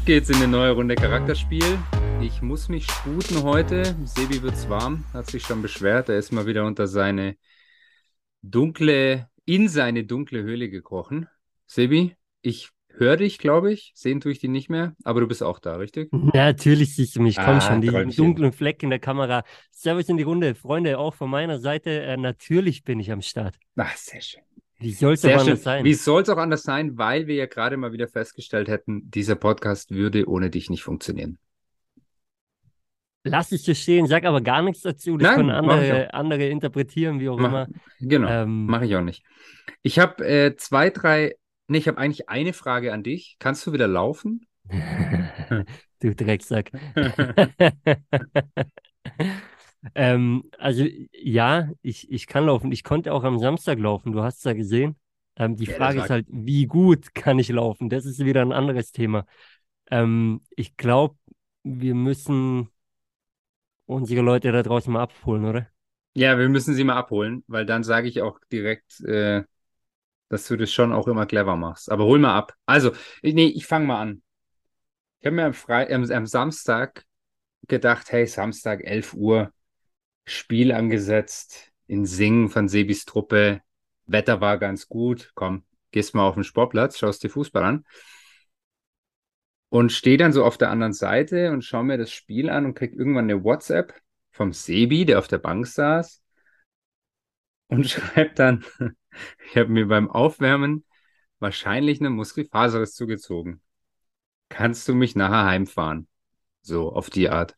[0.00, 1.78] Auf geht's in eine neue Runde Charakterspiel.
[2.22, 3.94] Ich muss mich sputen heute.
[4.04, 6.08] Sebi wird's warm, hat sich schon beschwert.
[6.08, 7.36] Er ist mal wieder unter seine
[8.40, 11.28] dunkle, in seine dunkle Höhle gekrochen.
[11.66, 13.92] Sebi, ich höre dich, glaube ich.
[13.94, 16.10] Sehen tue ich dich nicht mehr, aber du bist auch da, richtig?
[16.34, 17.36] Ja, natürlich siehst du mich.
[17.36, 18.24] Komm Ah, schon, die Träumchen.
[18.24, 19.44] dunklen Fleck in der Kamera.
[19.70, 20.54] Servus in die Runde.
[20.54, 23.54] Freunde, auch von meiner Seite, äh, natürlich bin ich am Start.
[23.76, 24.42] Ach, sehr schön.
[24.80, 25.32] Wie soll es schön.
[25.32, 25.84] anders sein?
[25.84, 29.34] Wie soll es auch anders sein, weil wir ja gerade mal wieder festgestellt hätten, dieser
[29.34, 31.38] Podcast würde ohne dich nicht funktionieren.
[33.22, 35.18] Lass es so stehen, sag aber gar nichts dazu.
[35.18, 37.68] Das Nein, können andere, andere interpretieren, wie auch Mach, immer.
[38.00, 39.22] genau, Ähm, mache ich auch nicht.
[39.82, 41.36] Ich habe äh, zwei, drei,
[41.68, 43.36] nee, ich habe eigentlich eine Frage an dich.
[43.38, 44.46] Kannst du wieder laufen?
[46.00, 46.70] du Drecksack.
[49.94, 52.72] ähm, also ja, ich, ich kann laufen.
[52.72, 54.12] Ich konnte auch am Samstag laufen.
[54.12, 54.96] Du hast es ja gesehen.
[55.36, 57.88] Ähm, die Ja, Frage ist halt, wie gut kann ich laufen?
[57.90, 59.26] Das ist wieder ein anderes Thema.
[59.90, 61.16] Ähm, ich glaube,
[61.64, 62.70] wir müssen
[63.84, 65.68] unsere Leute da draußen mal abholen, oder?
[66.14, 69.44] Ja, wir müssen sie mal abholen, weil dann sage ich auch direkt, äh,
[70.30, 71.90] dass du das schon auch immer clever machst.
[71.90, 72.54] Aber hol mal ab.
[72.66, 72.92] Also,
[73.22, 74.22] ich- nee, ich fange mal an.
[75.20, 77.04] Ich habe mir am, Fre am, am Samstag
[77.68, 79.52] gedacht, hey, Samstag 11 Uhr,
[80.24, 83.62] Spiel angesetzt in Singen von Sebis Truppe.
[84.06, 85.32] Wetter war ganz gut.
[85.34, 87.84] Komm, gehst mal auf den Sportplatz, schaust dir Fußball an.
[89.68, 92.74] Und stehe dann so auf der anderen Seite und schaue mir das Spiel an und
[92.74, 93.94] krieg irgendwann eine WhatsApp
[94.32, 96.22] vom Sebi, der auf der Bank saß,
[97.68, 98.64] und schreibt dann,
[99.46, 100.84] ich habe mir beim Aufwärmen
[101.38, 103.62] wahrscheinlich eine Muskelfaserriss zugezogen.
[104.48, 106.08] Kannst du mich nachher heimfahren?
[106.62, 107.54] So, auf die Art.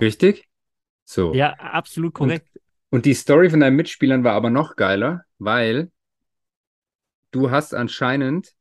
[0.00, 0.48] Richtig?
[1.04, 1.34] So.
[1.34, 2.48] Ja, absolut korrekt.
[2.90, 5.90] Und die Story von deinen Mitspielern war aber noch geiler, weil
[7.30, 8.52] du hast anscheinend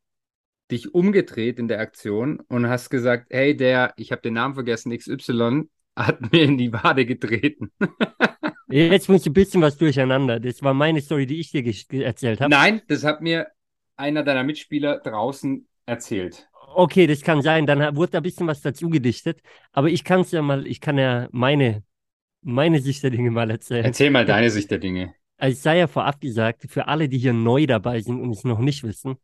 [0.71, 4.97] dich umgedreht in der Aktion und hast gesagt, hey, der, ich habe den Namen vergessen,
[4.97, 7.71] XY, hat mir in die Wade getreten.
[8.69, 10.39] Jetzt muss ein bisschen was durcheinander.
[10.39, 12.49] Das war meine Story, die ich dir erzählt habe.
[12.49, 13.47] Nein, das hat mir
[13.97, 16.47] einer deiner Mitspieler draußen erzählt.
[16.73, 17.65] Okay, das kann sein.
[17.65, 19.41] Dann wurde da ein bisschen was dazu gedichtet.
[19.73, 21.83] Aber ich kann es ja mal, ich kann ja meine,
[22.41, 23.85] meine Sicht der Dinge mal erzählen.
[23.85, 25.13] Erzähl mal deine Sicht der Dinge.
[25.37, 28.43] Also es sei ja vorab gesagt, für alle, die hier neu dabei sind und es
[28.43, 29.15] noch nicht wissen,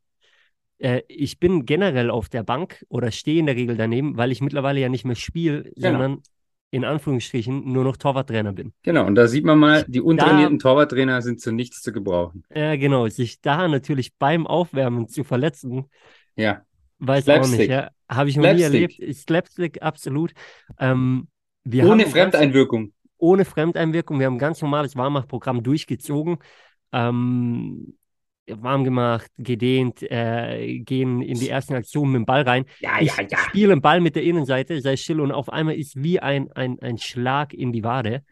[0.80, 4.42] äh, ich bin generell auf der Bank oder stehe in der Regel daneben, weil ich
[4.42, 5.74] mittlerweile ja nicht mehr spiele, Genau.
[5.76, 6.22] sondern
[6.70, 8.74] in Anführungsstrichen nur noch Torwarttrainer bin.
[8.84, 12.44] Genau, und da sieht man mal, die untrainierten Torwarttrainer sind zu nichts zu gebrauchen.
[12.54, 15.86] Ja, genau, sich da natürlich beim Aufwärmen zu verletzen,
[16.36, 16.64] Ja,
[17.00, 17.60] weiß auch Slapstick.
[17.60, 19.02] nicht, ja, habe ich noch nie erlebt.
[19.16, 20.34] Slapstick, absolut.
[20.78, 21.28] Ähm,
[21.84, 22.94] ohne Fremdeinwirkung.
[23.18, 24.20] Ohne Fremdeinwirkung.
[24.20, 26.38] Wir haben ein ganz normales Warmachprogramm durchgezogen,
[26.92, 27.98] ähm,
[28.48, 32.66] warm gemacht, gedehnt, äh, gehen in die ersten Aktionen mit dem Ball rein.
[32.80, 33.38] Ja, ich ja, ja.
[33.40, 36.80] spiele den Ball mit der Innenseite, sei still und auf einmal ist wie ein, ein,
[36.80, 38.24] ein Schlag in die Wade.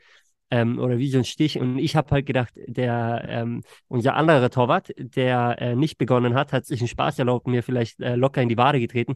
[0.51, 1.59] Ähm, oder wie so ein Stich.
[1.59, 6.53] Und ich habe halt gedacht, der, ähm, unser anderer Torwart, der äh, nicht begonnen hat,
[6.53, 9.15] hat sich einen Spaß erlaubt, mir vielleicht äh, locker in die Wade getreten.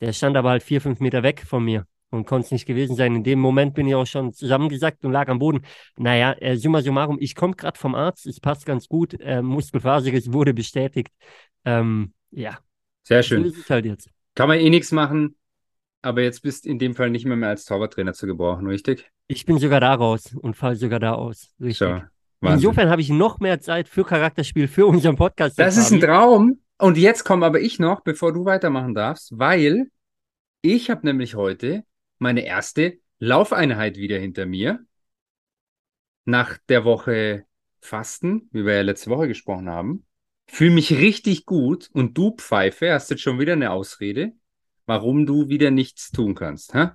[0.00, 1.84] Der stand aber halt vier, fünf Meter weg von mir
[2.16, 3.14] und konnte es nicht gewesen sein.
[3.14, 5.62] In dem Moment bin ich auch schon zusammengesackt und lag am Boden.
[5.96, 9.14] Naja, äh, summa summarum, ich komme gerade vom Arzt, es passt ganz gut.
[9.20, 11.12] Äh, Muskelfaserriss wurde bestätigt.
[11.64, 12.58] Ähm, ja,
[13.04, 13.44] Sehr so schön.
[13.44, 14.08] ist es halt jetzt.
[14.34, 15.36] Kann man eh nichts machen,
[16.02, 19.10] aber jetzt bist in dem Fall nicht mehr, mehr als Torwarttrainer zu gebrauchen, richtig?
[19.28, 21.50] Ich bin sogar da raus und falle sogar da aus.
[21.60, 21.78] Richtig.
[21.78, 22.00] So.
[22.42, 25.58] Insofern habe ich noch mehr Zeit für Charakterspiel, für unseren Podcast.
[25.58, 26.60] Das ist ein Traum.
[26.78, 29.86] Und jetzt komme aber ich noch, bevor du weitermachen darfst, weil
[30.60, 31.84] ich habe nämlich heute
[32.18, 34.84] meine erste Laufeinheit wieder hinter mir.
[36.24, 37.44] Nach der Woche
[37.80, 40.04] Fasten, wie wir ja letzte Woche gesprochen haben.
[40.48, 44.32] Fühle mich richtig gut und du, Pfeife, hast jetzt schon wieder eine Ausrede,
[44.86, 46.74] warum du wieder nichts tun kannst.
[46.74, 46.88] Hä?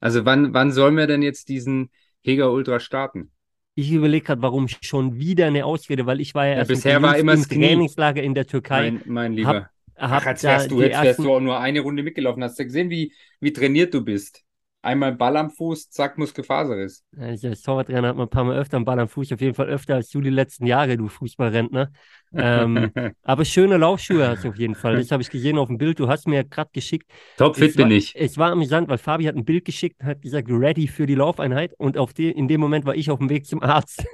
[0.00, 1.90] Also wann, wann sollen wir denn jetzt diesen
[2.22, 3.30] Heger Ultra starten?
[3.74, 7.02] Ich überlege gerade, warum schon wieder eine Ausrede, weil ich war ja, Ja, erst bisher
[7.02, 7.48] war immer im das.
[7.48, 8.90] Trainingslager in der Türkei.
[8.90, 9.48] Mein, mein Lieber.
[9.48, 9.71] Hab
[10.10, 12.42] Ach, jetzt wärst du, jetzt wärst ersten- du auch nur eine Runde mitgelaufen.
[12.42, 14.44] Hast du gesehen, wie, wie trainiert du bist?
[14.84, 17.04] Einmal Ball am Fuß, zack, Muskelfaserriss.
[17.16, 19.54] Also als Torwarttrainer hat man ein paar Mal öfter einen Ball am Fuß, auf jeden
[19.54, 21.92] Fall öfter als du die letzten Jahre, du Fußballrentner.
[22.34, 22.90] Ähm,
[23.22, 24.96] aber schöne Laufschuhe hast du auf jeden Fall.
[24.98, 26.00] Das habe ich gesehen auf dem Bild.
[26.00, 27.08] Du hast mir gerade geschickt.
[27.36, 28.14] Topfit es war, bin ich.
[28.16, 31.14] Es war amüsant, weil Fabi hat ein Bild geschickt und hat gesagt, ready für die
[31.14, 31.74] Laufeinheit.
[31.78, 34.04] Und auf die, in dem Moment war ich auf dem Weg zum Arzt.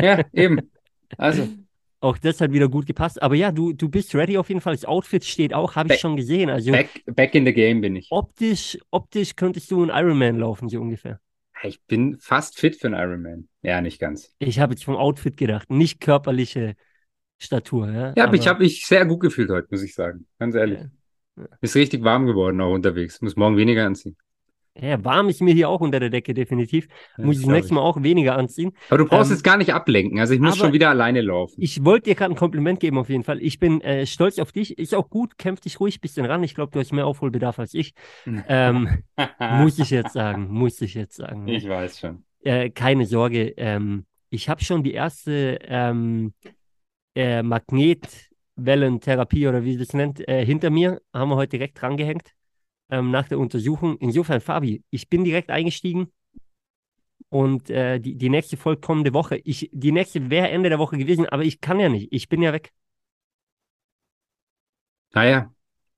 [0.00, 0.70] Ja, eben.
[1.18, 1.48] Also,
[2.06, 3.20] Auch das hat wieder gut gepasst.
[3.20, 4.74] Aber ja, du, du bist ready auf jeden Fall.
[4.74, 6.48] Das Outfit steht auch, habe ich schon gesehen.
[6.50, 8.06] Also back, back in the game bin ich.
[8.10, 11.18] optisch, optisch könntest du einen Ironman laufen, so ungefähr.
[11.64, 13.48] Ich bin fast fit für einen Ironman.
[13.62, 14.32] Ja, nicht ganz.
[14.38, 16.76] Ich habe jetzt vom Outfit gedacht, nicht körperliche
[17.38, 17.90] Statur.
[17.90, 20.26] Ja, Ja, aber ich habe mich sehr gut gefühlt heute, muss ich sagen.
[20.38, 20.78] Ganz ehrlich.
[21.36, 21.44] Ja.
[21.60, 23.20] Ist richtig warm geworden auch unterwegs.
[23.20, 24.16] Muss morgen weniger anziehen.
[24.80, 26.88] Ja, warm ist mir hier auch unter der Decke, definitiv.
[27.16, 27.74] Ja, Muss ich das nächste ich.
[27.74, 28.72] Mal auch weniger anziehen.
[28.88, 30.20] Aber du brauchst Ähm, jetzt gar nicht ablenken.
[30.20, 31.54] Also ich muss schon wieder alleine laufen.
[31.58, 33.40] Ich wollte dir gerade ein Kompliment geben, auf jeden Fall.
[33.42, 34.78] Ich bin äh, stolz auf dich.
[34.78, 36.42] Ist auch gut, kämpf dich ruhig ein bisschen ran.
[36.42, 37.94] Ich glaube, du hast mehr Aufholbedarf als ich.
[38.48, 39.02] Ähm,
[39.40, 41.44] muss ich jetzt sagen, muss ich jetzt sagen.
[41.44, 41.56] ne?
[41.56, 42.24] ich weiß schon.
[42.42, 46.32] Äh, keine Sorge, ähm, ich habe schon die erste ähm,
[47.14, 51.00] äh, Magnetwellentherapie oder wie das nennt, äh, hinter mir.
[51.12, 52.32] Haben wir heute direkt drangehängt
[52.90, 53.96] ähm, nach der Untersuchung.
[53.98, 56.12] Insofern, Fabi, ich bin direkt eingestiegen
[57.28, 59.36] und äh, die, die nächste folgt kommende Woche.
[59.44, 62.08] Ich, die nächste wäre Ende der Woche gewesen, aber ich kann ja nicht.
[62.12, 62.72] Ich bin ja weg.
[65.14, 65.52] Naja,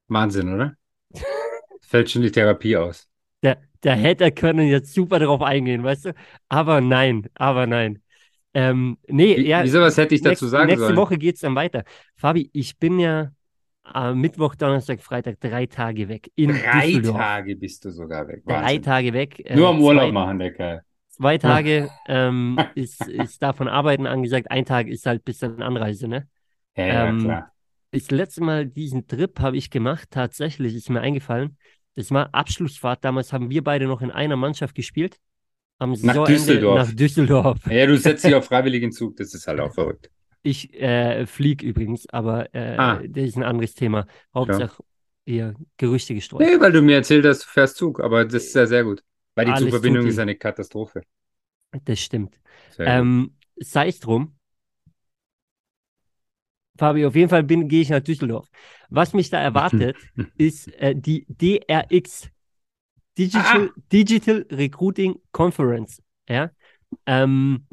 [0.08, 0.76] Wahnsinn, oder?
[1.82, 3.08] Fällt schon die Therapie aus.
[3.40, 6.14] Da, da hätte er können jetzt super drauf eingehen, weißt du?
[6.49, 8.02] Aber nein, aber nein.
[8.55, 10.96] Ähm, nee, Wie, ja, wieso, was hätte ich dazu nächste, sagen nächste sollen?
[10.96, 11.85] Woche geht es dann weiter.
[12.17, 13.32] Fabi, ich bin ja
[14.14, 17.17] Mittwoch, Donnerstag, Freitag drei Tage weg in Drei Düsseldorf.
[17.17, 18.43] Tage bist du sogar weg.
[18.46, 18.82] Drei Wahnsinn.
[18.82, 19.40] Tage weg.
[19.44, 20.82] äh, Nur am Urlaub zwei, machen, der Kerl.
[21.08, 24.50] Zwei Tage ähm, ist, ist davon Arbeiten angesagt.
[24.50, 26.29] Ein Tag ist halt bis dann Anreise, ne?
[26.76, 27.52] Ja, ja, Ähm, klar.
[27.90, 31.56] Das letzte Mal diesen Trip habe ich gemacht, tatsächlich, ist mir eingefallen.
[31.94, 33.02] Das war Abschlussfahrt.
[33.05, 35.17] Damals haben wir beide noch in einer Mannschaft gespielt.
[35.79, 36.88] Am Saisonende Düsseldorf.
[36.88, 37.58] Nach Düsseldorf.
[37.70, 40.11] Ja, du setzt dich auf freiwilligen Zug, das ist halt auch verrückt.
[40.43, 43.00] Ich äh, fliege übrigens, aber äh, Ah.
[43.06, 44.06] das ist ein anderes Thema.
[44.35, 44.82] Hauptsache
[45.26, 46.40] eher Gerüchte gestreut.
[46.40, 49.02] Nee, weil du mir erzählt hast, du fährst Zug, aber das ist ja sehr gut.
[49.35, 51.02] Weil die Alles Zugverbindung ist eine Katastrophe.
[51.85, 52.40] Das stimmt.
[52.79, 54.38] Ähm, sei es drum.
[56.79, 58.49] Fabi, auf jeden Fall gehe ich nach Düsseldorf.
[58.88, 59.96] Was mich da erwartet,
[60.38, 62.31] ist äh, die DRX,
[63.19, 66.00] Digital, Digital Recruiting Conference.
[66.29, 66.50] Ja?
[67.06, 67.67] Ähm,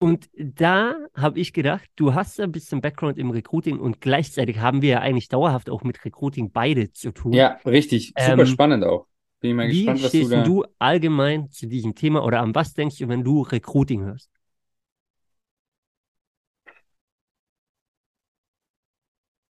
[0.00, 4.58] und da habe ich gedacht, du hast ja ein bisschen Background im Recruiting und gleichzeitig
[4.60, 7.46] haben wir ja eigentlich dauerhaft auch mit Recruiting beide zu tun.
[7.46, 8.14] Ja, richtig.
[8.18, 9.06] Super Ähm, spannend auch.
[9.40, 10.42] Bin ich mal Wie gespannt, was du stehst da.
[10.42, 14.28] denn du allgemein zu diesem Thema oder an was denkst du, wenn du Recruiting hörst?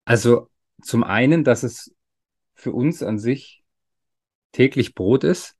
[0.06, 0.50] Also
[0.82, 1.94] zum einen, dass es
[2.56, 3.64] für uns an sich
[4.52, 5.58] täglich Brot ist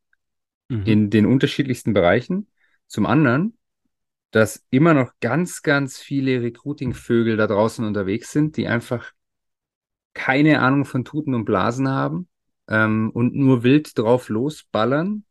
[0.69, 0.98] Mhm.
[1.00, 2.50] in den unterschiedlichsten Bereichen.
[2.88, 3.56] Zum anderen,
[4.31, 9.12] dass immer noch ganz, ganz viele Recruiting-Vögel da draußen unterwegs sind, die einfach
[10.13, 12.27] keine Ahnung von Tuten und Blasen haben
[12.68, 15.24] ähm, und nur wild drauf losballern.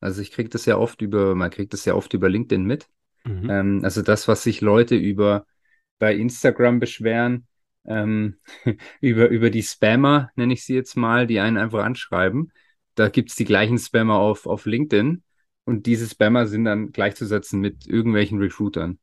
[0.00, 2.88] Also ich kriege das ja oft über, man kriegt das ja oft über LinkedIn mit.
[3.24, 3.50] Mhm.
[3.50, 5.46] Ähm, also das, was sich Leute über
[5.98, 7.46] bei Instagram beschweren,
[7.86, 8.36] ähm,
[9.00, 12.52] über, über die Spammer, nenne ich sie jetzt mal, die einen einfach anschreiben.
[12.96, 15.22] Da gibt's die gleichen Spammer auf, auf LinkedIn
[15.64, 18.98] und diese Spammer sind dann gleichzusetzen mit irgendwelchen Recruitern,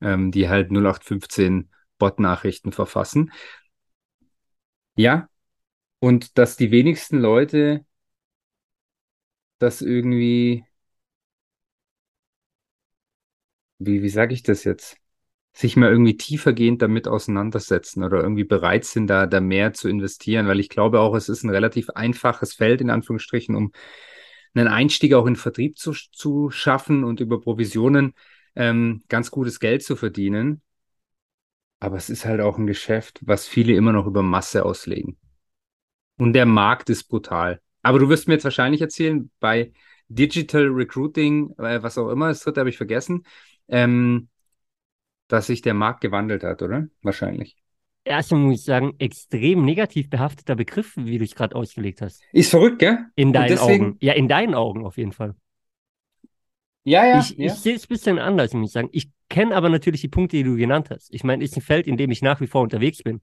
[0.00, 3.32] ähm, die halt 0815 Bot-Nachrichten verfassen.
[4.96, 5.28] Ja,
[6.00, 7.84] und dass die wenigsten Leute
[9.58, 10.64] das irgendwie,
[13.78, 14.98] wie, wie sage ich das jetzt?
[15.54, 20.46] sich mal irgendwie tiefergehend damit auseinandersetzen oder irgendwie bereit sind, da, da mehr zu investieren,
[20.48, 23.72] weil ich glaube auch, es ist ein relativ einfaches Feld, in Anführungsstrichen, um
[24.56, 28.14] einen Einstieg auch in Vertrieb zu, zu schaffen und über Provisionen
[28.54, 30.62] ähm, ganz gutes Geld zu verdienen.
[31.78, 35.18] Aber es ist halt auch ein Geschäft, was viele immer noch über Masse auslegen.
[36.16, 37.60] Und der Markt ist brutal.
[37.82, 39.72] Aber du wirst mir jetzt wahrscheinlich erzählen, bei
[40.08, 43.24] Digital Recruiting, äh, was auch immer, das dritte habe ich vergessen,
[43.68, 44.28] ähm,
[45.28, 46.88] dass sich der Markt gewandelt hat, oder?
[47.02, 47.56] Wahrscheinlich.
[48.06, 52.22] Erstmal muss ich sagen, extrem negativ behafteter Begriff, wie du es gerade ausgelegt hast.
[52.32, 52.98] Ist verrückt, gell?
[53.16, 53.96] In deinen deswegen- Augen.
[54.00, 55.34] Ja, in deinen Augen auf jeden Fall.
[56.84, 58.88] Ja, ja, ich ich sehe es ein bisschen anders, muss ich sagen.
[58.92, 61.12] Ich kenne aber natürlich die Punkte, die du genannt hast.
[61.12, 63.20] Ich meine, ist ein Feld, in dem ich nach wie vor unterwegs bin.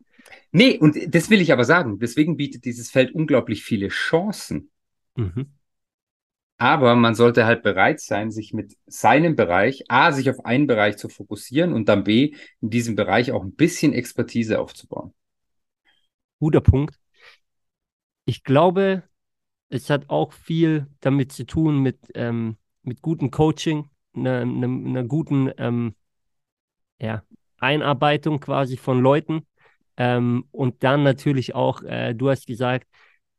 [0.52, 1.98] Nee, und das will ich aber sagen.
[1.98, 4.70] Deswegen bietet dieses Feld unglaublich viele Chancen.
[5.16, 5.46] Mhm.
[6.58, 10.98] Aber man sollte halt bereit sein, sich mit seinem Bereich, A, sich auf einen Bereich
[10.98, 15.14] zu fokussieren und dann B, in diesem Bereich auch ein bisschen Expertise aufzubauen.
[16.40, 17.00] Guter Punkt.
[18.26, 19.04] Ich glaube,
[19.70, 25.04] es hat auch viel damit zu tun mit, ähm, mit gutem Coaching, einer, einer, einer
[25.04, 25.96] guten ähm,
[27.00, 27.24] ja,
[27.58, 29.48] Einarbeitung quasi von Leuten.
[29.98, 32.88] Ähm, und dann natürlich auch, äh, du hast gesagt,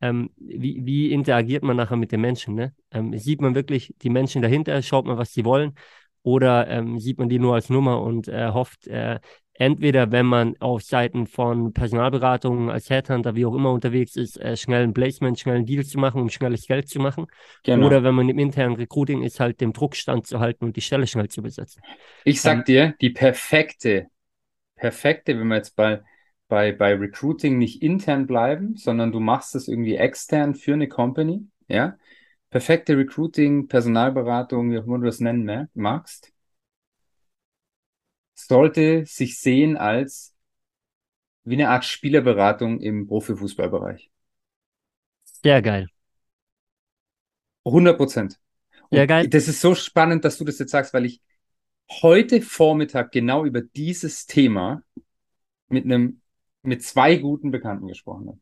[0.05, 2.55] ähm, wie, wie interagiert man nachher mit den Menschen?
[2.55, 2.75] Ne?
[2.93, 5.75] Ähm, sieht man wirklich die Menschen dahinter, schaut man, was sie wollen,
[6.23, 9.21] oder ähm, sieht man die nur als Nummer und äh, hofft, äh,
[9.55, 14.57] entweder wenn man auf Seiten von Personalberatungen als Headhunter, wie auch immer unterwegs ist, äh,
[14.57, 17.27] schnell ein Placement, schnell einen Deal zu machen, um schnelles Geld zu machen,
[17.65, 17.91] Genau.
[17.91, 21.29] oder wenn man im internen Recruiting ist, halt dem Druck standzuhalten und die Stelle schnell
[21.29, 21.83] zu besetzen.
[22.23, 24.09] Ich sag Ähm, dir, die perfekte,
[24.77, 26.03] perfekte, wenn wir jetzt bei,
[26.49, 31.47] bei, bei Recruiting nicht intern bleiben, sondern du machst es irgendwie extern für eine Company,
[31.69, 31.97] ja.
[32.51, 36.33] Perfekte Recruiting, Personalberatung, wie auch immer du das nennen magst,
[38.35, 40.35] sollte sich sehen als
[41.45, 44.11] wie eine Art Spielerberatung im Profifußballbereich.
[45.43, 45.89] Sehr geil.
[47.65, 48.41] 100 Prozent.
[48.91, 49.29] Sehr geil.
[49.29, 51.21] Das ist so spannend, dass du das jetzt sagst, weil ich
[52.03, 54.83] heute Vormittag genau über dieses Thema
[55.69, 56.21] mit einem,
[56.67, 58.39] mit zwei guten Bekannten gesprochen habe.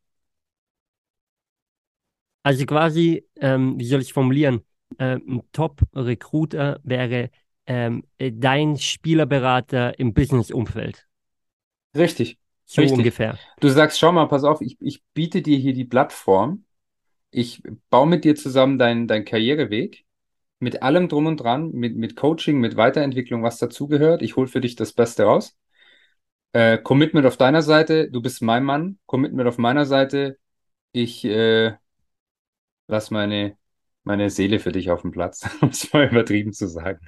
[2.42, 4.62] Also quasi, ähm, wie soll ich formulieren?
[4.98, 7.30] Ähm, ein Top-Recruiter wäre
[7.66, 11.06] ähm, dein Spielerberater im Business-Umfeld.
[11.96, 12.38] Richtig.
[12.64, 12.90] So Richtig.
[12.90, 13.40] ungefähr.
[13.60, 16.64] Du sagst, schau mal, pass auf, ich, ich biete dir hier die Plattform.
[17.30, 20.04] Ich baue mit dir zusammen deinen dein Karriereweg
[20.60, 24.22] mit allem drum und dran, mit, mit Coaching, mit Weiterentwicklung, was dazugehört.
[24.22, 25.56] Ich hole für dich das Beste raus.
[26.52, 28.98] Äh, Commitment auf deiner Seite, du bist mein Mann.
[29.06, 30.38] Commitment auf meiner Seite,
[30.92, 31.74] ich äh,
[32.88, 33.56] lass meine,
[34.04, 37.00] meine Seele für dich auf dem Platz, um es mal übertrieben zu sagen.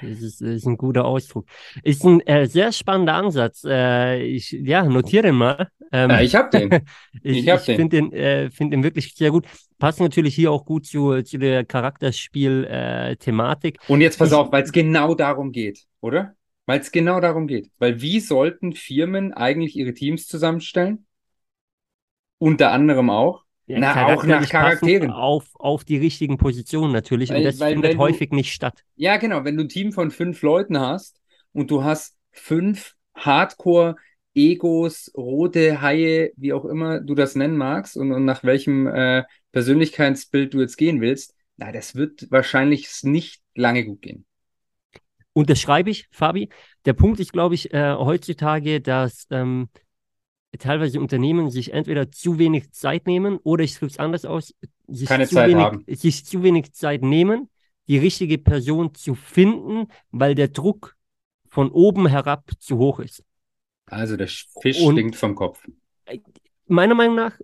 [0.00, 1.46] Das ist, das ist ein guter Ausdruck.
[1.82, 3.64] Ist ein äh, sehr spannender Ansatz.
[3.66, 5.68] Äh, ich ja, notiere den mal.
[5.92, 6.70] Ähm, Ja, ich hab den.
[7.22, 7.76] ich ich ich den.
[7.76, 9.46] finde den, äh, find den wirklich sehr gut.
[9.78, 13.78] Passt natürlich hier auch gut zu, zu der Charakterspiel-Thematik.
[13.86, 16.34] Und jetzt pass Ich- auf, weil es genau darum geht, oder?
[16.66, 17.70] Weil es genau darum geht.
[17.78, 21.06] Weil wie sollten Firmen eigentlich ihre Teams zusammenstellen?
[22.38, 23.44] Unter anderem auch.
[23.66, 25.10] Ja, Na, auch nach Charakteren.
[25.10, 27.30] Auf, auf die richtigen Positionen natürlich.
[27.30, 28.84] Weil- und das weil- findet weil du- häufig nicht statt.
[28.96, 29.44] Ja, genau.
[29.44, 31.20] Wenn du ein Team von fünf Leuten hast
[31.52, 38.12] und du hast fünf Hardcore-Egos, rote Haie, wie auch immer du das nennen magst und,
[38.12, 43.84] und nach welchem äh, Persönlichkeitsbild du jetzt gehen willst, na, das wird wahrscheinlich nicht lange
[43.84, 44.26] gut gehen.
[45.34, 46.48] Unterschreibe ich, Fabi.
[46.86, 49.68] Der Punkt ist, glaube ich, äh, heutzutage, dass ähm,
[50.58, 54.54] teilweise Unternehmen sich entweder zu wenig Zeit nehmen oder ich drücke es anders aus,
[54.86, 55.84] sich Keine zu Zeit wenig, haben.
[55.88, 57.50] sich zu wenig Zeit nehmen,
[57.88, 60.96] die richtige Person zu finden, weil der Druck
[61.48, 63.24] von oben herab zu hoch ist.
[63.86, 65.66] Also der Fisch Und- stinkt vom Kopf.
[66.66, 67.38] Meiner Meinung nach,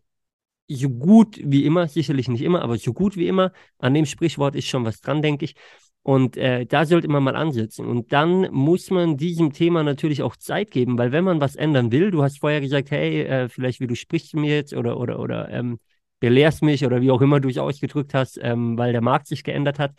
[0.68, 4.54] so gut wie immer, sicherlich nicht immer, aber so gut wie immer, an dem Sprichwort
[4.54, 5.56] ist schon was dran, denke ich.
[6.02, 7.86] Und äh, da sollte man mal ansetzen.
[7.86, 11.92] Und dann muss man diesem Thema natürlich auch Zeit geben, weil wenn man was ändern
[11.92, 15.18] will, du hast vorher gesagt, hey, äh, vielleicht wie du sprichst mir jetzt oder, oder,
[15.18, 15.78] oder ähm,
[16.18, 19.44] belehrst mich oder wie auch immer du es ausgedrückt hast, ähm, weil der Markt sich
[19.44, 19.92] geändert hat.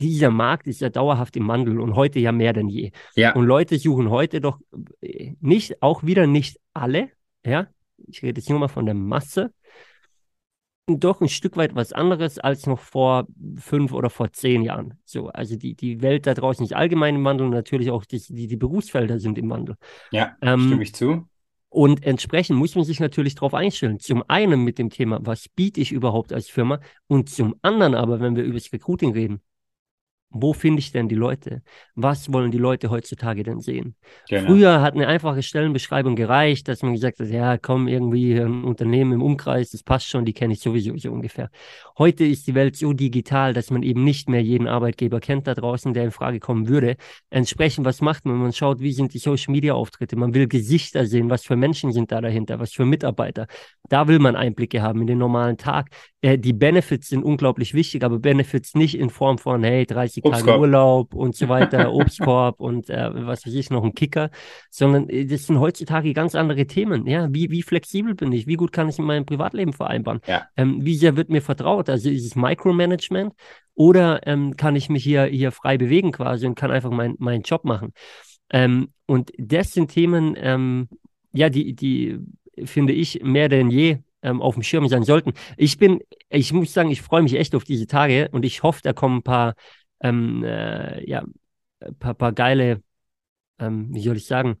[0.00, 2.90] Dieser Markt ist ja dauerhaft im Wandel und heute ja mehr denn je.
[3.14, 4.58] Ja, Und Leute suchen heute doch
[5.00, 7.10] äh, nicht, auch wieder nicht alle,
[7.44, 7.68] ja,
[8.06, 9.52] ich rede jetzt nur mal von der Masse,
[10.98, 13.26] doch ein Stück weit was anderes als noch vor
[13.58, 14.94] fünf oder vor zehn Jahren.
[15.04, 18.20] So, also die, die Welt da draußen ist allgemein im Wandel und natürlich auch die,
[18.20, 19.76] die, die Berufsfelder sind im Wandel.
[20.10, 21.28] ja, Ähm, stimme ich zu.
[21.68, 24.00] Und entsprechend muss man sich natürlich darauf einstellen.
[24.00, 26.80] Zum einen mit dem Thema, was biete ich überhaupt als Firma?
[27.06, 29.40] Und zum anderen aber, wenn wir über das Recruiting reden,
[30.30, 31.62] wo finde ich denn die Leute?
[31.96, 33.96] Was wollen die Leute heutzutage denn sehen?
[34.28, 34.46] Genau.
[34.46, 39.12] Früher hat eine einfache Stellenbeschreibung gereicht, dass man gesagt hat, ja, komm, irgendwie ein Unternehmen
[39.14, 41.50] im Umkreis, das passt schon, die kenne ich sowieso so ungefähr.
[41.98, 45.54] Heute ist die Welt so digital, dass man eben nicht mehr jeden Arbeitgeber kennt da
[45.54, 46.96] draußen, der in Frage kommen würde.
[47.30, 48.36] Entsprechend, was macht man?
[48.36, 50.16] Man schaut, wie sind die Social Media Auftritte?
[50.16, 53.48] Man will Gesichter sehen, was für Menschen sind da dahinter, was für Mitarbeiter.
[53.88, 55.90] Da will man Einblicke haben in den normalen Tag.
[56.22, 60.58] Äh, die Benefits sind unglaublich wichtig, aber Benefits nicht in Form von, hey, 30 Tage.
[60.58, 64.30] Urlaub und so weiter, Obstkorb und äh, was weiß ich, noch ein Kicker,
[64.70, 67.06] sondern äh, das sind heutzutage ganz andere Themen.
[67.06, 68.46] Ja, wie, wie flexibel bin ich?
[68.46, 70.20] Wie gut kann ich in meinem Privatleben vereinbaren?
[70.26, 70.46] Ja.
[70.56, 71.88] Ähm, wie sehr wird mir vertraut?
[71.88, 73.32] Also ist es Micromanagement
[73.74, 77.42] oder ähm, kann ich mich hier, hier frei bewegen quasi und kann einfach mein, meinen
[77.42, 77.94] Job machen?
[78.50, 80.88] Ähm, und das sind Themen, ähm,
[81.32, 82.18] ja, die, die
[82.64, 85.32] finde ich mehr denn je ähm, auf dem Schirm sein sollten.
[85.56, 88.80] Ich bin, ich muss sagen, ich freue mich echt auf diese Tage und ich hoffe,
[88.82, 89.54] da kommen ein paar,
[90.00, 91.24] ähm, äh, ja,
[91.80, 92.82] ein paar, paar geile,
[93.58, 94.60] ähm, wie soll ich sagen,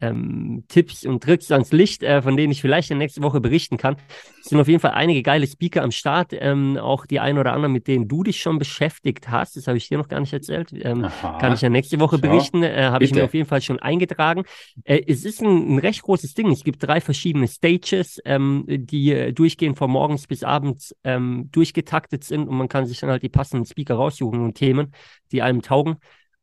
[0.00, 3.76] ähm, Tipps und Tricks ans Licht, äh, von denen ich vielleicht in nächste Woche berichten
[3.76, 3.96] kann.
[4.40, 7.52] Es sind auf jeden Fall einige geile Speaker am Start, ähm, auch die ein oder
[7.52, 9.56] anderen, mit denen du dich schon beschäftigt hast.
[9.56, 10.72] Das habe ich dir noch gar nicht erzählt.
[10.72, 11.06] Ähm,
[11.40, 12.62] kann ich ja nächste Woche berichten.
[12.62, 14.44] Äh, Habe ich mir auf jeden Fall schon eingetragen.
[14.84, 16.50] Äh, es ist ein, ein recht großes Ding.
[16.50, 22.24] Es gibt drei verschiedene Stages, ähm, die äh, durchgehend von morgens bis abends ähm, durchgetaktet
[22.24, 24.92] sind und man kann sich dann halt die passenden Speaker raussuchen und Themen,
[25.32, 25.96] die einem taugen.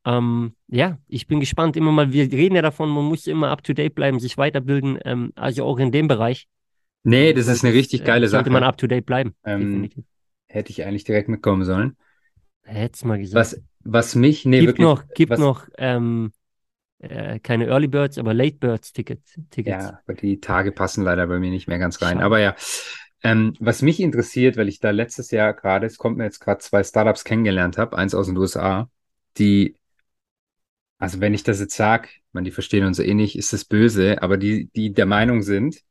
[0.06, 1.78] Ähm, ja, ich bin gespannt.
[1.78, 5.00] Immer mal, wir reden ja davon, man muss immer up to date bleiben, sich weiterbilden.
[5.06, 6.48] Ähm, also auch in dem Bereich.
[7.04, 8.70] Nee, das ist eine richtig geile äh, Sollte man Sache.
[8.70, 9.34] up to date bleiben.
[9.44, 9.90] Ähm.
[10.48, 11.98] Hätte ich eigentlich direkt mitkommen sollen.
[12.62, 13.40] Hätt's mal gesagt.
[13.40, 16.32] Was, was mich, nee, gibt wirklich, noch, gibt was, noch ähm,
[17.00, 19.84] äh, keine Early Birds, aber Late Birds Ticket, Tickets.
[19.84, 22.14] Ja, aber die Tage passen leider bei mir nicht mehr ganz rein.
[22.14, 22.26] Schade.
[22.26, 22.56] Aber ja,
[23.24, 26.60] ähm, was mich interessiert, weil ich da letztes Jahr gerade, es kommt mir jetzt gerade
[26.60, 28.90] zwei Startups kennengelernt habe, eins aus den USA,
[29.38, 29.76] die,
[31.04, 34.22] also wenn ich das jetzt sage, man, die verstehen uns eh nicht, ist das böse,
[34.22, 35.82] aber die, die der Meinung sind,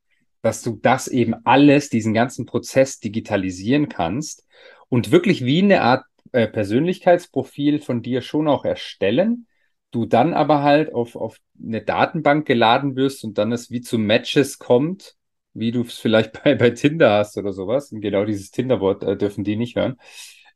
[0.41, 4.47] dass du das eben alles, diesen ganzen Prozess digitalisieren kannst
[4.89, 9.47] und wirklich wie eine Art äh, Persönlichkeitsprofil von dir schon auch erstellen,
[9.91, 13.99] du dann aber halt auf, auf eine Datenbank geladen wirst und dann es wie zu
[13.99, 15.17] Matches kommt,
[15.53, 17.93] wie du es vielleicht bei, bei Tinder hast oder sowas.
[17.93, 19.99] Und genau dieses Tinder-Wort äh, dürfen die nicht hören.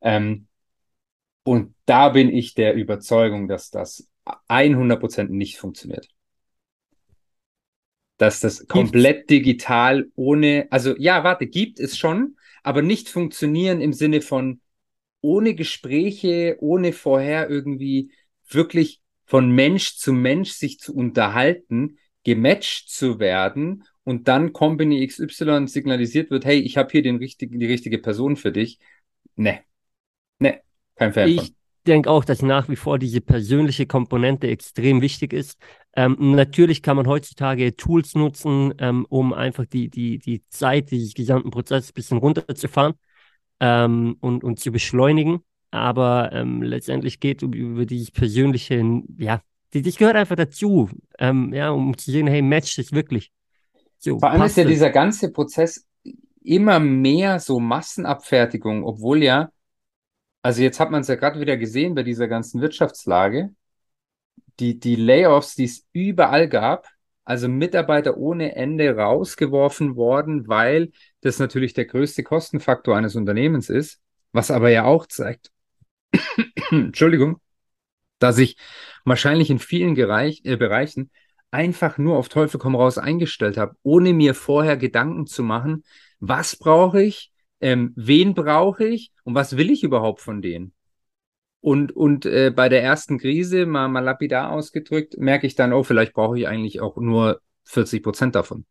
[0.01, 0.47] Ähm,
[1.43, 4.09] und da bin ich der Überzeugung, dass das
[4.49, 6.09] 100% nicht funktioniert.
[8.19, 13.93] Dass das komplett digital ohne, also ja, warte, gibt es schon, aber nicht funktionieren im
[13.93, 14.61] Sinne von
[15.21, 18.11] ohne Gespräche, ohne vorher irgendwie
[18.49, 25.67] wirklich von Mensch zu Mensch sich zu unterhalten, gematcht zu werden und dann Company XY
[25.67, 28.79] signalisiert wird, hey, ich habe hier den richtigen, die richtige Person für dich.
[29.35, 29.61] Ne,
[30.39, 30.61] ne,
[30.95, 31.56] kein Fan Ich
[31.87, 35.59] denke auch, dass nach wie vor diese persönliche Komponente extrem wichtig ist.
[35.95, 41.15] Ähm, natürlich kann man heutzutage Tools nutzen, ähm, um einfach die, die, die Zeit dieses
[41.15, 42.95] gesamten Prozesses ein bisschen runterzufahren
[43.61, 45.41] ähm, und, und zu beschleunigen.
[45.71, 48.83] Aber ähm, letztendlich geht es über dieses persönliche,
[49.19, 49.41] ja,
[49.73, 50.89] das gehört einfach dazu,
[51.19, 53.33] ähm, ja, um zu sehen, hey, match das wirklich.
[53.99, 54.73] So, Vor allem ist ja das?
[54.73, 55.87] dieser ganze Prozess
[56.43, 59.51] immer mehr so Massenabfertigung, obwohl ja,
[60.47, 63.51] also jetzt hat man es ja gerade wieder gesehen bei dieser ganzen Wirtschaftslage,
[64.61, 66.87] die, die Layoffs, die es überall gab,
[67.25, 74.01] also Mitarbeiter ohne Ende rausgeworfen worden, weil das natürlich der größte Kostenfaktor eines Unternehmens ist,
[74.31, 75.51] was aber ja auch zeigt,
[76.71, 77.41] Entschuldigung,
[78.21, 78.57] dass ich
[79.05, 81.11] wahrscheinlich in vielen Gereich, äh, Bereichen
[81.51, 85.83] einfach nur auf Teufel komm raus eingestellt habe, ohne mir vorher Gedanken zu machen,
[86.21, 90.73] was brauche ich, ähm, wen brauche ich und was will ich überhaupt von denen.
[91.61, 95.83] Und, und äh, bei der ersten Krise, mal, mal lapidar ausgedrückt, merke ich dann, oh,
[95.83, 98.67] vielleicht brauche ich eigentlich auch nur 40 Prozent davon,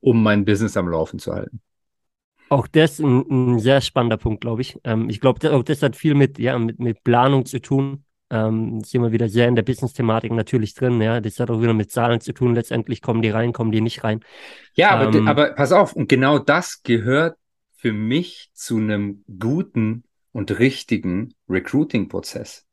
[0.00, 1.60] um mein Business am Laufen zu halten.
[2.50, 4.78] Auch das ein, ein sehr spannender Punkt, glaube ich.
[4.84, 8.04] Ähm, ich glaube, auch das hat viel mit, ja, mit, mit Planung zu tun.
[8.30, 11.00] Ähm, sind wir wieder sehr in der Business-Thematik natürlich drin.
[11.00, 12.54] Ja, das hat auch wieder mit Zahlen zu tun.
[12.54, 14.20] Letztendlich kommen die rein, kommen die nicht rein.
[14.74, 17.36] Ja, aber, ähm, aber pass auf, und genau das gehört
[17.84, 22.64] für mich zu einem guten und richtigen Recruiting-Prozess.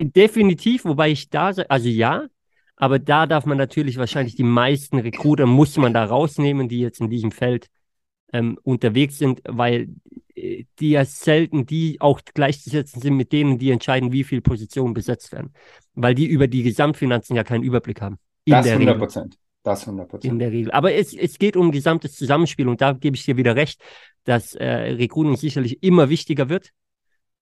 [0.00, 2.24] Definitiv, wobei ich da, also ja,
[2.76, 7.02] aber da darf man natürlich wahrscheinlich die meisten Recruiter muss man da rausnehmen, die jetzt
[7.02, 7.66] in diesem Feld
[8.32, 9.90] ähm, unterwegs sind, weil
[10.34, 14.94] äh, die ja selten die auch gleichzusetzen sind mit denen, die entscheiden, wie viele Positionen
[14.94, 15.52] besetzt werden.
[15.92, 18.18] Weil die über die Gesamtfinanzen ja keinen Überblick haben.
[18.46, 19.38] das 100 Prozent.
[19.64, 20.32] Das 100 Prozent.
[20.32, 20.70] In der Regel.
[20.72, 23.82] Aber es, es geht um gesamtes Zusammenspiel und da gebe ich dir wieder recht,
[24.24, 26.70] dass äh, Recruiting sicherlich immer wichtiger wird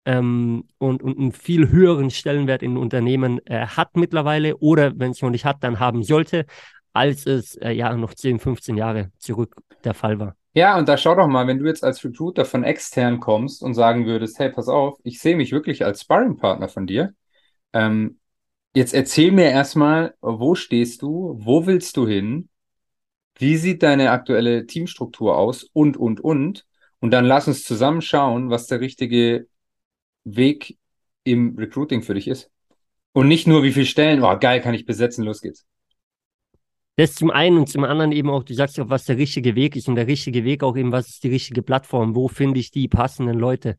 [0.05, 5.23] ähm, und, und einen viel höheren Stellenwert in Unternehmen äh, hat mittlerweile oder wenn es
[5.23, 6.45] noch nicht hat, dann haben sollte,
[6.93, 9.55] als es äh, ja noch 10, 15 Jahre zurück
[9.85, 10.35] der Fall war.
[10.55, 13.75] Ja, und da schau doch mal, wenn du jetzt als Recruiter von extern kommst und
[13.75, 17.13] sagen würdest, hey, pass auf, ich sehe mich wirklich als Sparringpartner von dir.
[17.73, 18.18] Ähm,
[18.75, 22.49] jetzt erzähl mir erstmal, wo stehst du, wo willst du hin,
[23.37, 25.65] wie sieht deine aktuelle Teamstruktur aus?
[25.73, 26.67] Und, und, und.
[27.01, 29.47] Und dann lass uns zusammen schauen, was der richtige
[30.25, 30.77] Weg
[31.23, 32.51] im Recruiting für dich ist.
[33.13, 35.65] Und nicht nur, wie viele Stellen, oh, geil, kann ich besetzen, los geht's.
[36.97, 39.77] Das zum einen und zum anderen eben auch, du sagst auch, was der richtige Weg
[39.77, 42.73] ist und der richtige Weg auch eben, was ist die richtige Plattform, wo finde ich
[42.73, 43.77] die passenden Leute,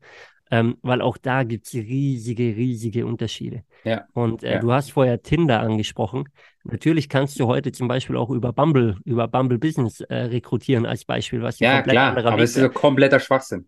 [0.50, 3.62] ähm, weil auch da gibt es riesige, riesige Unterschiede.
[3.84, 4.04] Ja.
[4.12, 4.58] Und äh, ja.
[4.58, 6.28] du hast vorher Tinder angesprochen.
[6.64, 11.04] Natürlich kannst du heute zum Beispiel auch über Bumble, über Bumble Business äh, rekrutieren als
[11.04, 13.66] Beispiel, was ja klar, aber es ist ein kompletter Schwachsinn.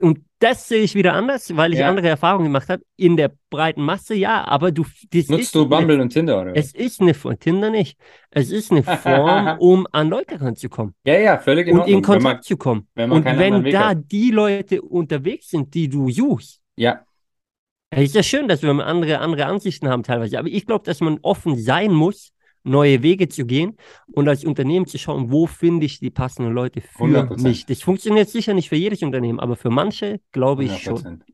[0.00, 1.88] Und das sehe ich wieder anders, weil ich ja.
[1.88, 2.82] andere Erfahrungen gemacht habe.
[2.96, 4.84] In der breiten Masse, ja, aber du.
[5.28, 6.52] Nutzt du Bumble eine, und Tinder, oder?
[6.54, 7.98] Es ist eine Tinder nicht.
[8.30, 10.94] Es ist eine Form, um an Leute ranzukommen.
[11.04, 12.86] Ja, ja, völlig in Und in Kontakt man, zu kommen.
[12.94, 14.10] Wenn und wenn da hat.
[14.12, 16.60] die Leute unterwegs sind, die du suchst.
[16.76, 17.04] Ja.
[17.90, 20.38] Es ist ja schön, dass wir andere, andere Ansichten haben teilweise.
[20.38, 22.32] Aber ich glaube, dass man offen sein muss
[22.68, 23.76] neue Wege zu gehen
[24.12, 27.42] und als Unternehmen zu schauen, wo finde ich die passenden Leute für 100%.
[27.42, 27.66] mich.
[27.66, 30.84] Das funktioniert sicher nicht für jedes Unternehmen, aber für manche glaube ich 100%.
[30.84, 31.24] schon.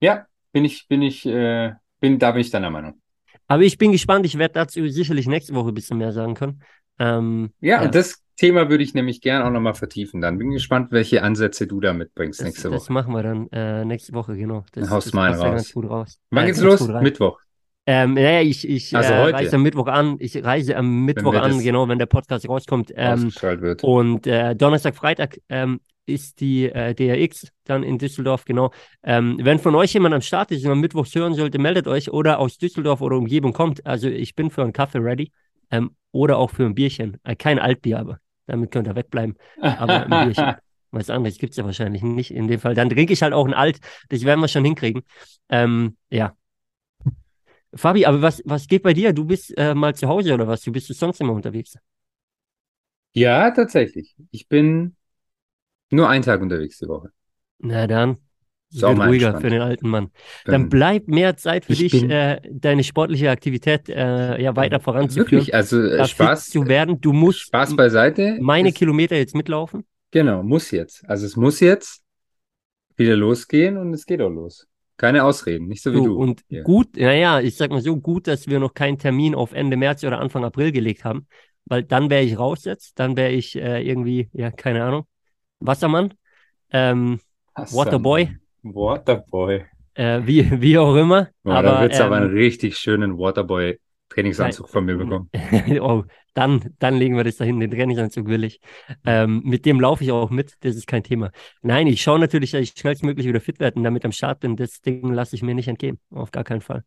[0.00, 3.00] Ja, bin ich, bin ich, äh, bin, da bin ich deiner Meinung.
[3.46, 6.62] Aber ich bin gespannt, ich werde dazu sicherlich nächste Woche ein bisschen mehr sagen können.
[6.98, 10.38] Ähm, ja, ja, und das Thema würde ich nämlich gerne auch nochmal vertiefen dann.
[10.38, 12.78] Bin gespannt, welche Ansätze du da mitbringst das, nächste Woche.
[12.78, 14.64] Das machen wir dann äh, nächste Woche, genau.
[14.72, 15.74] Das, dann haust das mal raus.
[15.76, 16.18] raus.
[16.30, 16.86] Wann äh, geht's los?
[16.88, 17.40] Mittwoch.
[17.86, 20.16] Ähm, naja, ich, ich Also äh, reise am Mittwoch an.
[20.18, 22.92] Ich reise am Mittwoch an, genau, wenn der Podcast rauskommt.
[22.96, 23.84] Ähm, wird.
[23.84, 28.70] und äh, Donnerstag, Freitag ähm, ist die äh, DRX dann in Düsseldorf, genau.
[29.02, 32.10] Ähm, wenn von euch jemand am Start ist und am Mittwoch hören sollte, meldet euch
[32.10, 33.84] oder aus Düsseldorf oder Umgebung kommt.
[33.86, 35.32] Also ich bin für einen Kaffee ready
[35.70, 37.18] ähm, oder auch für ein Bierchen.
[37.24, 39.36] Äh, kein Altbier, aber damit könnt ihr wegbleiben.
[39.60, 40.54] Aber ein Bierchen.
[40.90, 42.74] Was anderes gibt es ja wahrscheinlich nicht in dem Fall.
[42.74, 43.78] Dann trinke ich halt auch ein Alt.
[44.10, 45.02] Das werden wir schon hinkriegen.
[45.48, 46.34] Ähm, ja.
[47.76, 49.12] Fabi, aber was, was geht bei dir?
[49.12, 50.62] Du bist äh, mal zu Hause oder was?
[50.62, 51.74] Du bist du sonst immer unterwegs?
[53.12, 54.14] Ja, tatsächlich.
[54.30, 54.96] Ich bin
[55.90, 57.10] nur einen Tag unterwegs die Woche.
[57.58, 58.18] Na dann,
[58.70, 59.42] Ist auch wird ruhiger entspannt.
[59.44, 60.10] für den alten Mann.
[60.44, 65.30] Dann bleibt mehr Zeit für ich dich, äh, deine sportliche Aktivität äh, ja weiter voranzuführen.
[65.30, 67.00] Wirklich, also äh, Spaß, zu werden.
[67.00, 68.36] Du musst Spaß beiseite.
[68.40, 69.84] meine Es- Kilometer jetzt mitlaufen.
[70.10, 71.04] Genau, muss jetzt.
[71.08, 72.02] Also es muss jetzt
[72.96, 74.66] wieder losgehen und es geht auch los.
[74.96, 76.16] Keine Ausreden, nicht so wie So, du.
[76.16, 76.62] und hier.
[76.62, 80.04] gut, naja, ich sag mal so, gut, dass wir noch keinen Termin auf Ende März
[80.04, 81.26] oder Anfang April gelegt haben,
[81.66, 85.06] weil dann wäre ich raus jetzt, dann wäre ich äh, irgendwie, ja, keine Ahnung,
[85.60, 86.14] Wassermann,
[86.70, 87.20] ähm,
[87.54, 88.36] Waterboy.
[88.62, 89.64] Waterboy.
[89.94, 91.28] äh, wie, wie auch immer.
[91.42, 95.30] Boah, aber da wird's aber einen ähm, richtig schönen Waterboy-Trainingsanzug von mir bekommen.
[95.80, 96.04] oh,
[96.34, 98.60] dann, dann legen wir das dahin, den Trainingsanzug will ich.
[99.06, 101.30] Ähm, mit dem laufe ich auch mit, das ist kein Thema.
[101.62, 104.56] Nein, ich schaue natürlich, dass ich schnellstmöglich wieder fit werde und damit am Start bin.
[104.56, 106.84] Das Ding lasse ich mir nicht entgehen, auf gar keinen Fall.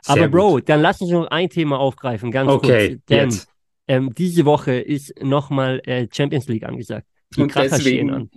[0.00, 0.60] Sehr Aber Bro, gut.
[0.60, 2.98] dann lass uns noch ein Thema aufgreifen, ganz Okay, kurz.
[3.10, 3.48] Denn jetzt.
[3.88, 7.06] ähm, diese Woche ist nochmal äh, Champions League angesagt.
[7.36, 8.24] Die Und Kracher stehen an.
[8.24, 8.30] deswegen,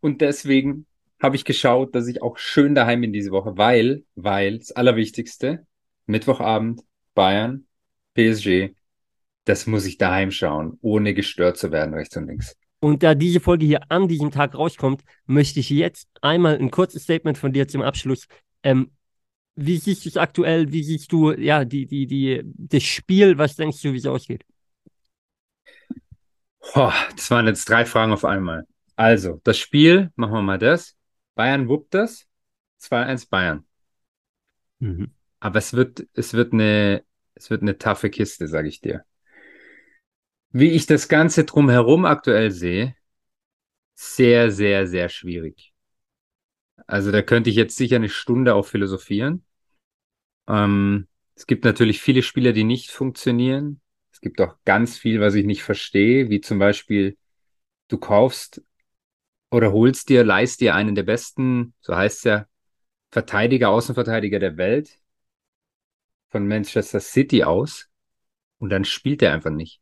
[0.00, 0.86] und deswegen
[1.20, 5.66] habe ich geschaut, dass ich auch schön daheim bin diese Woche, weil, weil das Allerwichtigste,
[6.06, 6.82] Mittwochabend,
[7.14, 7.66] Bayern,
[8.14, 8.74] PSG,
[9.48, 12.56] das muss ich daheim schauen, ohne gestört zu werden rechts und links.
[12.80, 17.04] Und da diese Folge hier an diesem Tag rauskommt, möchte ich jetzt einmal ein kurzes
[17.04, 18.28] Statement von dir zum Abschluss.
[18.62, 18.92] Ähm,
[19.56, 20.70] wie siehst du es aktuell?
[20.70, 23.38] Wie siehst du ja die, die, die, das Spiel?
[23.38, 24.44] Was denkst du, wie es ausgeht?
[26.74, 28.66] Boah, das waren jetzt drei Fragen auf einmal.
[28.94, 30.94] Also, das Spiel, machen wir mal das.
[31.34, 32.26] Bayern wuppt das.
[32.82, 33.64] 2-1 Bayern.
[34.78, 35.10] Mhm.
[35.40, 37.02] Aber es wird, es wird eine,
[37.34, 39.04] es wird eine taffe Kiste, sage ich dir.
[40.50, 42.96] Wie ich das Ganze drumherum aktuell sehe,
[43.94, 45.74] sehr, sehr, sehr schwierig.
[46.86, 49.44] Also da könnte ich jetzt sicher eine Stunde auch philosophieren.
[50.48, 53.80] Ähm, es gibt natürlich viele Spieler, die nicht funktionieren.
[54.12, 57.16] Es gibt auch ganz viel, was ich nicht verstehe, wie zum Beispiel
[57.88, 58.62] du kaufst
[59.50, 62.46] oder holst dir, leist dir einen der besten, so heißt es ja,
[63.10, 65.00] Verteidiger, Außenverteidiger der Welt
[66.28, 67.88] von Manchester City aus
[68.58, 69.80] und dann spielt er einfach nicht.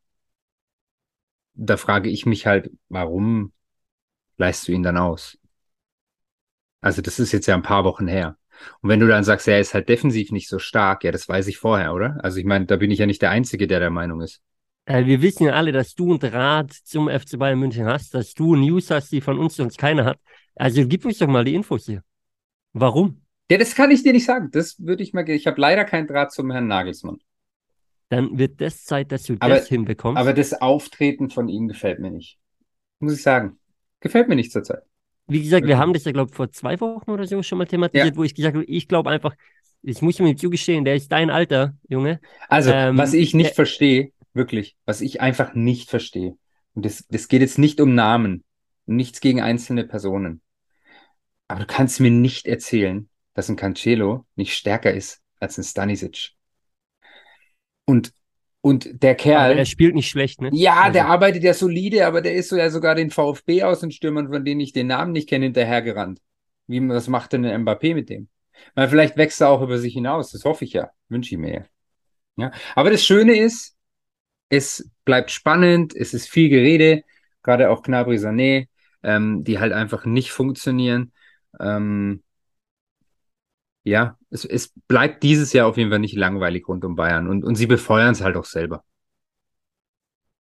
[1.56, 3.52] Da frage ich mich halt, warum
[4.36, 5.38] leist du ihn dann aus?
[6.80, 8.36] Also das ist jetzt ja ein paar Wochen her.
[8.80, 11.46] Und wenn du dann sagst, er ist halt defensiv nicht so stark, ja, das weiß
[11.48, 12.18] ich vorher, oder?
[12.22, 14.40] Also ich meine, da bin ich ja nicht der Einzige, der der Meinung ist.
[14.86, 18.34] Äh, wir wissen ja alle, dass du einen Draht zum FC Bayern München hast, dass
[18.34, 20.18] du News hast, die von uns sonst keiner hat.
[20.54, 22.02] Also gib uns doch mal die Infos hier.
[22.72, 23.22] Warum?
[23.50, 24.50] Ja, das kann ich dir nicht sagen.
[24.52, 27.18] Das würde ich mal, ich habe leider keinen Draht zum Herrn Nagelsmann.
[28.08, 30.20] Dann wird das Zeit, dass du Aber- das hinbekommst.
[30.20, 32.38] Aber das Auftreten von ihm gefällt mir nicht.
[33.00, 33.58] Muss ich sagen.
[34.00, 34.82] Gefällt mir nicht zurzeit.
[35.26, 37.66] Wie gesagt, wir haben das ja, glaube ich, vor zwei Wochen oder so schon mal
[37.66, 39.34] thematisiert, wo ich gesagt habe, ich glaube einfach,
[39.82, 42.20] ich muss mir zugestehen, der ist dein Alter, Junge.
[42.48, 46.36] Also, Ähm, was ich nicht verstehe, wirklich, was ich einfach nicht verstehe,
[46.74, 48.44] und das, das geht jetzt nicht um Namen,
[48.86, 50.42] nichts gegen einzelne Personen.
[51.48, 56.35] Aber du kannst mir nicht erzählen, dass ein Cancelo nicht stärker ist als ein Stanisic.
[57.86, 58.12] Und,
[58.60, 60.50] und der Aber Kerl, er spielt nicht schlecht, ne?
[60.52, 63.80] ja, Also, der arbeitet ja solide, aber der ist so ja sogar den VfB aus
[63.80, 66.20] den Stürmern, von denen ich den Namen nicht kenne, hinterhergerannt.
[66.66, 68.28] Wie, was macht denn ein Mbappé mit dem?
[68.74, 71.54] Weil vielleicht wächst er auch über sich hinaus, das hoffe ich ja, wünsche ich mir
[71.54, 71.64] ja.
[72.36, 72.52] ja.
[72.74, 73.76] Aber das Schöne ist,
[74.48, 77.02] es bleibt spannend, es ist viel Gerede,
[77.42, 78.68] gerade auch Gnabry Sané,
[79.02, 81.12] ähm, die halt einfach nicht funktionieren.
[81.60, 82.22] Ähm,
[83.86, 87.44] ja, es, es bleibt dieses Jahr auf jeden Fall nicht langweilig rund um Bayern und,
[87.44, 88.84] und sie befeuern es halt auch selber.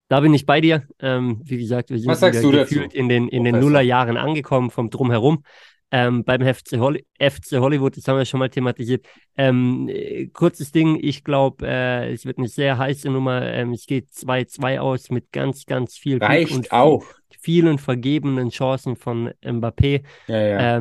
[0.08, 0.88] Da bin ich bei dir.
[1.00, 3.60] Ähm, wie gesagt, wir sind Was sagst wieder du dazu, gefühlt in den, in den?
[3.60, 5.44] Nullerjahren angekommen vom Drumherum.
[5.92, 9.06] Ähm, beim FC, Holly FC Hollywood, das haben wir schon mal thematisiert.
[9.38, 13.44] Ähm, äh, kurzes Ding, ich glaube, äh, es wird eine sehr heiße Nummer.
[13.44, 17.06] Ähm, es geht 2-2 aus mit ganz, ganz viel Glück Reicht und auch.
[17.40, 20.04] vielen vergebenen Chancen von Mbappé.
[20.28, 20.78] Ja, ja.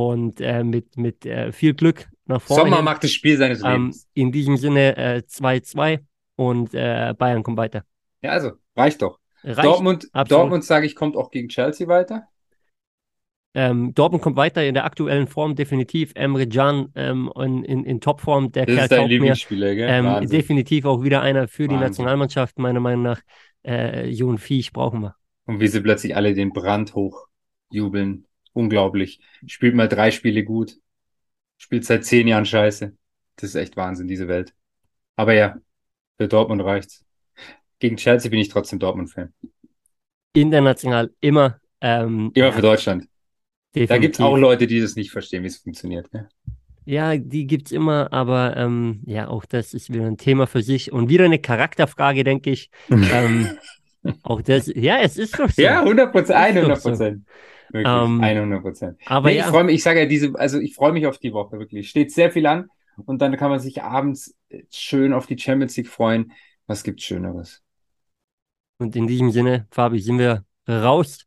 [0.00, 2.64] Ähm, und äh, mit, mit äh, viel Glück nach vorne.
[2.70, 4.08] Sommer macht das Spiel seines Ähm, Lebens.
[4.14, 6.00] in diesem Sinne äh, 2-2
[6.36, 7.84] und äh, Bayern kommt weiter.
[8.22, 9.18] Ja, also, reicht doch.
[9.44, 10.42] Reicht Dortmund, absolut.
[10.42, 12.24] Dortmund, sage ich, kommt auch gegen Chelsea weiter.
[13.54, 16.12] ähm, Dortmund kommt weiter in der aktuellen Form, definitiv.
[16.14, 19.08] Emre Can ähm, in, in, in Topform, der Das Kerl ist dein mir.
[19.08, 19.88] Lieblingsspieler, gell?
[19.90, 21.80] Ähm, definitiv auch wieder einer für die Wahnsinn.
[21.80, 23.20] Nationalmannschaft, meiner Meinung nach.
[23.64, 25.16] Äh, Jon Viech brauchen wir.
[25.46, 28.26] Und wie sie plötzlich alle den Brand hochjubeln.
[28.58, 29.20] Unglaublich.
[29.46, 30.78] Spielt mal drei Spiele gut.
[31.58, 32.92] Spielt seit zehn Jahren scheiße.
[33.36, 34.52] Das ist echt Wahnsinn, diese Welt.
[35.14, 35.58] Aber ja,
[36.18, 37.04] für Dortmund reicht's.
[37.78, 39.32] Gegen Chelsea bin ich trotzdem Dortmund-Fan.
[40.34, 41.60] International immer.
[41.80, 43.04] Ähm, Immer für Deutschland.
[43.04, 44.00] Da definitiv.
[44.00, 46.12] gibt's auch Leute, die das nicht verstehen, wie es funktioniert.
[46.12, 46.28] Ne?
[46.84, 50.90] Ja, die gibt's immer, aber ähm, ja, auch das ist wieder ein Thema für sich
[50.90, 52.70] und wieder eine Charakterfrage, denke ich.
[52.90, 53.58] Ähm,
[54.22, 55.60] auch das, ja, es ist doch so.
[55.62, 56.90] Ja, 100 Prozent, Ist doch 100 so.
[56.90, 57.26] Prozent.
[57.72, 58.98] Wirklich, Ähm, 100 Prozent.
[59.06, 59.50] aber Nee, ich ja.
[59.50, 61.88] freue mich, ich sage ja, diese, also ich freue mich auf die Woche, wirklich.
[61.90, 62.68] Steht sehr viel an
[63.06, 64.34] und dann kann man sich abends
[64.70, 66.32] schön auf die Champions League freuen.
[66.66, 67.62] Was gibt's Schöneres?
[68.78, 71.26] Und in diesem Sinne, Fabi, sind wir raus.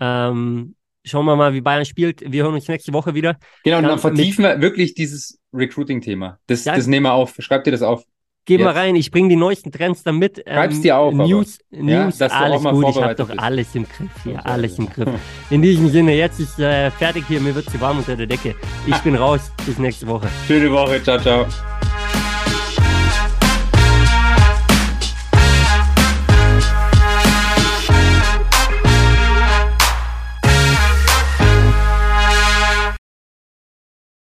[0.00, 2.20] Ähm, schauen wir mal, wie Bayern spielt.
[2.30, 3.36] Wir hören uns nächste Woche wieder.
[3.64, 6.38] Genau, und Dann dann vertiefen wir wirklich dieses Recruiting-Thema.
[6.46, 6.76] Das, Ja.
[6.76, 7.34] das nehmen wir auf.
[7.38, 8.04] Schreib dir das auf.
[8.44, 8.76] Wir Jetzt.
[8.76, 8.96] rein.
[8.96, 10.38] Ich bringe die neuesten Trends dann mit.
[10.38, 11.26] Ähm, Schreib's dir auf, aber.
[11.26, 12.88] News, News, dass du auch alles mal gut.
[12.88, 13.38] Ich habe doch bist.
[13.40, 14.42] alles im Griff hier, Okay.
[14.44, 15.08] alles im Griff.
[15.50, 17.40] In diesem Sinne, jetzt ist äh, fertig hier.
[17.40, 18.54] Mir wird zu warm unter der Decke.
[18.86, 19.52] Ich bin raus.
[19.64, 20.28] Bis nächste Woche.
[20.46, 21.02] Schöne Woche.
[21.02, 21.46] Ciao, ciao.